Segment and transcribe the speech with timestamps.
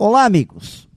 [0.00, 0.88] Olá, amigos.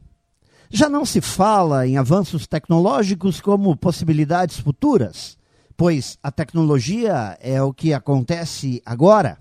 [0.70, 5.40] Já não se fala em avanços tecnológicos como possibilidades futuras,
[5.76, 9.40] pois a tecnologia é o que acontece agora.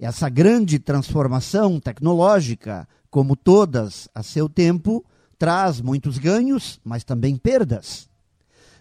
[0.00, 5.04] Essa grande transformação tecnológica, como todas a seu tempo,
[5.38, 8.08] traz muitos ganhos, mas também perdas.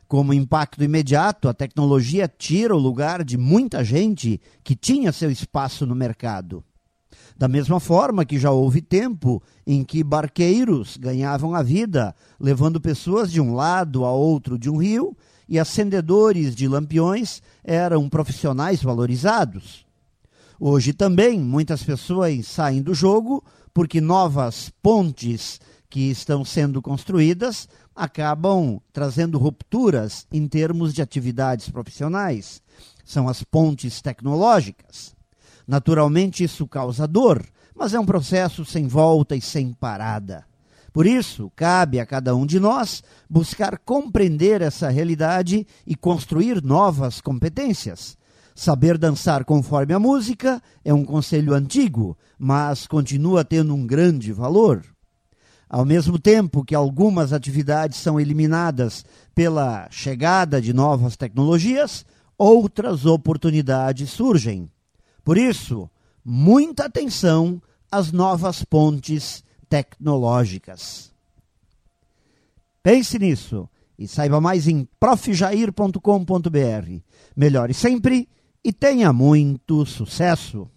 [0.07, 5.85] Como impacto imediato, a tecnologia tira o lugar de muita gente que tinha seu espaço
[5.85, 6.63] no mercado.
[7.37, 13.31] Da mesma forma que já houve tempo em que barqueiros ganhavam a vida levando pessoas
[13.31, 15.15] de um lado a outro de um rio
[15.47, 19.85] e acendedores de lampiões eram profissionais valorizados.
[20.59, 25.59] Hoje também muitas pessoas saem do jogo porque novas pontes
[25.89, 32.61] que estão sendo construídas acabam trazendo rupturas em termos de atividades profissionais.
[33.03, 35.15] São as pontes tecnológicas.
[35.69, 40.43] Naturalmente, isso causa dor, mas é um processo sem volta e sem parada.
[40.91, 47.21] Por isso, cabe a cada um de nós buscar compreender essa realidade e construir novas
[47.21, 48.17] competências.
[48.55, 54.83] Saber dançar conforme a música é um conselho antigo, mas continua tendo um grande valor.
[55.69, 62.03] Ao mesmo tempo que algumas atividades são eliminadas pela chegada de novas tecnologias,
[62.39, 64.67] outras oportunidades surgem.
[65.23, 65.89] Por isso,
[66.23, 71.11] muita atenção às novas pontes tecnológicas.
[72.81, 75.99] Pense nisso e saiba mais em profjair.com.br.
[77.35, 78.27] Melhore sempre
[78.63, 80.69] e tenha muito sucesso!